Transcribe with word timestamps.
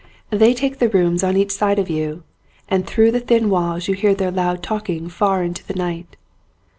They 0.31 0.55
take 0.55 0.79
the 0.79 0.89
rooms 0.89 1.23
on 1.23 1.37
each 1.37 1.51
side 1.51 1.77
of 1.77 1.87
you 1.87 2.23
and 2.67 2.87
through 2.87 3.11
the 3.11 3.19
thin 3.19 3.51
walls 3.51 3.87
you 3.87 3.93
hear 3.93 4.15
their 4.15 4.31
loud 4.31 4.63
talking 4.63 5.09
far 5.09 5.43
into 5.43 5.63
the 5.63 5.75
night. 5.75 6.17